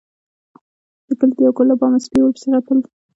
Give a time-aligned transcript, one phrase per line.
[1.07, 2.79] د کلي د يو کور له بامه سپي ورپسې وغپل.